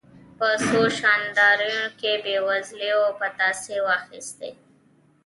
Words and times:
په 0.37 0.47
څو 0.67 0.79
شانداپولیو 0.99 2.43
یې 2.51 2.57
زلوبۍ 2.67 2.91
او 3.09 3.15
پتاسې 3.21 3.75
واخیستې. 3.87 4.49